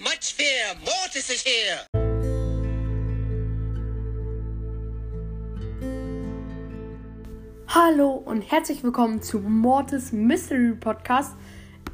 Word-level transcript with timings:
much 0.00 0.34
fear. 0.34 0.76
Mortis 0.84 1.28
is 1.28 1.42
here. 1.42 1.80
Hallo 7.68 8.10
und 8.24 8.42
herzlich 8.42 8.84
willkommen 8.84 9.22
zu 9.22 9.40
Mortis 9.40 10.12
Mystery 10.12 10.74
Podcast. 10.74 11.34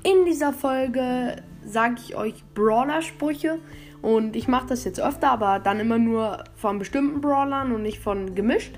In 0.03 0.27
dieser 0.27 0.53
Folge 0.53 1.43
sage 1.65 1.97
ich 1.99 2.15
euch 2.15 2.45
Brawler-Sprüche 2.55 3.59
und 4.03 4.37
ich 4.37 4.49
mache 4.49 4.67
das 4.67 4.85
jetzt 4.85 5.01
öfter, 5.01 5.31
aber 5.31 5.59
dann 5.59 5.81
immer 5.81 5.99
nur 5.99 6.45
von 6.57 6.79
bestimmten 6.79 7.23
Brawlern 7.23 7.73
und 7.73 7.83
nicht 7.83 8.01
von 8.01 8.35
gemischt. 8.35 8.75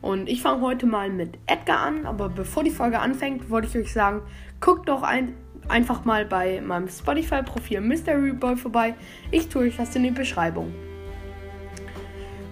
Und 0.00 0.28
ich 0.28 0.42
fange 0.42 0.62
heute 0.62 0.86
mal 0.86 1.10
mit 1.10 1.38
Edgar 1.46 1.78
an, 1.78 2.06
aber 2.06 2.28
bevor 2.28 2.64
die 2.64 2.70
Folge 2.70 2.98
anfängt, 2.98 3.50
wollte 3.50 3.68
ich 3.68 3.76
euch 3.76 3.92
sagen, 3.92 4.22
guckt 4.60 4.88
doch 4.88 5.04
ein, 5.04 5.36
einfach 5.68 6.04
mal 6.04 6.24
bei 6.24 6.60
meinem 6.60 6.88
Spotify-Profil 6.88 7.80
Mystery 7.80 8.32
Boy 8.32 8.56
vorbei. 8.56 8.94
Ich 9.30 9.48
tue 9.48 9.62
euch 9.62 9.76
das 9.76 9.94
in 9.96 10.02
die 10.02 10.10
Beschreibung. 10.10 10.72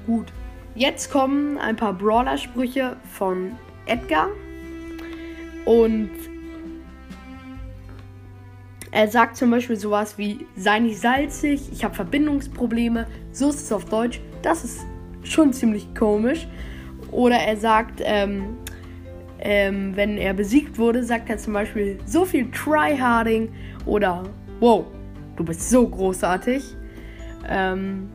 Gut, 0.06 0.32
jetzt 0.74 1.10
kommen 1.10 1.58
ein 1.58 1.76
paar 1.76 1.92
Brawler-Sprüche 1.92 2.96
von 3.12 3.52
Edgar. 3.86 4.28
Und 5.64 6.10
er 8.92 9.08
sagt 9.08 9.36
zum 9.36 9.50
Beispiel 9.50 9.76
sowas 9.76 10.18
wie, 10.18 10.46
sei 10.56 10.80
nicht 10.80 10.98
salzig, 10.98 11.70
ich 11.72 11.84
habe 11.84 11.94
Verbindungsprobleme. 11.94 13.06
So 13.32 13.50
ist 13.50 13.60
es 13.62 13.72
auf 13.72 13.84
Deutsch. 13.84 14.20
Das 14.42 14.64
ist 14.64 14.80
schon 15.22 15.52
ziemlich 15.52 15.94
komisch. 15.94 16.48
Oder 17.12 17.36
er 17.36 17.56
sagt, 17.56 18.00
ähm, 18.02 18.56
ähm, 19.40 19.96
wenn 19.96 20.16
er 20.16 20.34
besiegt 20.34 20.78
wurde, 20.78 21.02
sagt 21.02 21.30
er 21.30 21.38
zum 21.38 21.52
Beispiel 21.52 21.98
so 22.06 22.24
viel 22.24 22.50
Tryharding 22.50 23.48
oder 23.86 24.24
wow, 24.60 24.84
du 25.36 25.44
bist 25.44 25.70
so 25.70 25.88
großartig. 25.88 26.76
Ähm, 27.48 28.10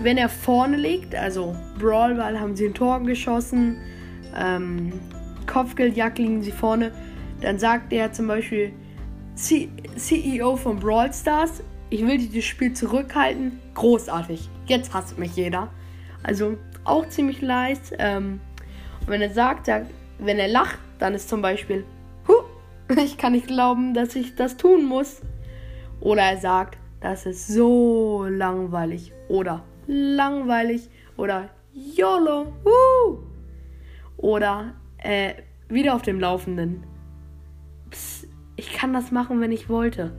wenn 0.00 0.16
er 0.16 0.28
vorne 0.28 0.76
liegt, 0.76 1.14
also 1.14 1.54
Brawlball 1.78 2.38
haben 2.38 2.56
sie 2.56 2.66
in 2.66 2.74
Toren 2.74 3.06
geschossen, 3.06 3.78
ähm, 4.36 4.92
Kopfgeldjagd 5.46 6.18
liegen 6.18 6.42
sie 6.42 6.50
vorne, 6.52 6.92
dann 7.40 7.58
sagt 7.58 7.92
er 7.92 8.12
zum 8.12 8.26
Beispiel 8.26 8.72
C 9.34 9.68
CEO 9.96 10.56
von 10.56 10.78
Brawl 10.78 11.12
Stars, 11.12 11.62
ich 11.90 12.06
will 12.06 12.18
dieses 12.18 12.44
Spiel 12.44 12.72
zurückhalten, 12.72 13.60
großartig. 13.74 14.48
Jetzt 14.66 14.94
hasst 14.94 15.18
mich 15.18 15.36
jeder. 15.36 15.68
Also 16.22 16.56
auch 16.84 17.08
ziemlich 17.08 17.40
leicht. 17.40 17.92
Ähm, 17.98 18.40
und 19.00 19.08
wenn 19.08 19.22
er 19.22 19.30
sagt, 19.30 19.66
sagt, 19.66 19.90
wenn 20.18 20.38
er 20.38 20.48
lacht, 20.48 20.78
dann 20.98 21.14
ist 21.14 21.28
zum 21.28 21.42
Beispiel, 21.42 21.84
huh, 22.28 22.44
ich 22.96 23.18
kann 23.18 23.32
nicht 23.32 23.46
glauben, 23.46 23.94
dass 23.94 24.16
ich 24.16 24.34
das 24.34 24.56
tun 24.56 24.84
muss. 24.84 25.22
Oder 26.00 26.22
er 26.22 26.36
sagt, 26.38 26.78
das 27.00 27.26
ist 27.26 27.48
so 27.48 28.26
langweilig. 28.28 29.12
Oder 29.28 29.64
langweilig. 29.86 30.88
Oder 31.16 31.50
YOLO. 31.72 32.52
Woo. 32.64 33.18
Oder 34.16 34.74
äh, 34.98 35.34
wieder 35.68 35.94
auf 35.94 36.02
dem 36.02 36.20
Laufenden. 36.20 36.84
Psst, 37.90 38.28
ich 38.56 38.72
kann 38.72 38.92
das 38.92 39.10
machen, 39.10 39.40
wenn 39.40 39.52
ich 39.52 39.68
wollte. 39.68 40.12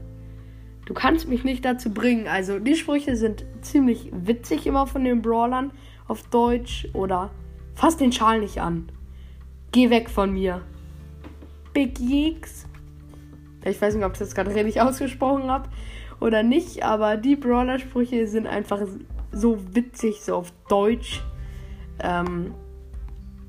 Du 0.86 0.94
kannst 0.94 1.28
mich 1.28 1.42
nicht 1.42 1.64
dazu 1.64 1.92
bringen. 1.92 2.28
Also 2.28 2.58
die 2.58 2.76
Sprüche 2.76 3.16
sind 3.16 3.44
ziemlich 3.60 4.10
witzig 4.12 4.66
immer 4.66 4.86
von 4.86 5.02
den 5.04 5.22
Brawlern 5.22 5.72
auf 6.06 6.28
Deutsch. 6.28 6.88
Oder 6.92 7.30
fass 7.74 7.96
den 7.96 8.12
Schal 8.12 8.40
nicht 8.40 8.60
an. 8.60 8.90
Geh 9.76 9.90
weg 9.90 10.08
von 10.08 10.32
mir. 10.32 10.62
Big 11.74 12.00
Yeeks. 12.00 12.64
Ich 13.62 13.78
weiß 13.78 13.94
nicht, 13.94 14.06
ob 14.06 14.12
ich 14.14 14.18
das 14.20 14.34
gerade 14.34 14.54
richtig 14.54 14.80
ausgesprochen 14.80 15.50
habe 15.50 15.68
oder 16.18 16.42
nicht, 16.42 16.82
aber 16.82 17.18
die 17.18 17.36
Brawler-Sprüche 17.36 18.26
sind 18.26 18.46
einfach 18.46 18.80
so 19.32 19.58
witzig, 19.74 20.22
so 20.22 20.36
auf 20.36 20.50
Deutsch. 20.70 21.22
Ähm, 21.98 22.54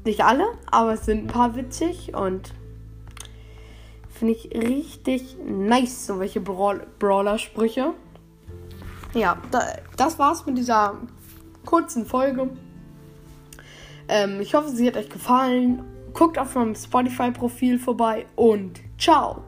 nicht 0.04 0.26
alle, 0.26 0.44
aber 0.70 0.96
es 0.96 1.06
sind 1.06 1.24
ein 1.24 1.28
paar 1.28 1.56
witzig 1.56 2.14
und 2.14 2.54
finde 4.10 4.34
ich 4.34 4.54
richtig 4.54 5.38
nice, 5.48 6.08
so 6.08 6.20
welche 6.20 6.42
Brawl 6.42 6.86
Brawler-Sprüche. 7.00 7.94
Ja, 9.14 9.38
da, 9.52 9.62
das 9.96 10.20
war's 10.20 10.46
mit 10.46 10.58
dieser 10.58 10.98
kurzen 11.66 12.06
Folge. 12.06 12.50
Ähm, 14.10 14.42
ich 14.42 14.56
hoffe, 14.56 14.68
sie 14.68 14.88
hat 14.88 14.98
euch 14.98 15.08
gefallen. 15.10 15.86
Guckt 16.14 16.38
auf 16.38 16.56
meinem 16.56 16.76
Spotify-Profil 16.76 17.80
vorbei 17.80 18.26
und 18.36 18.82
ciao! 18.98 19.44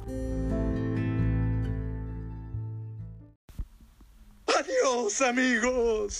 Adios, 4.45 5.21
amigos. 5.21 6.17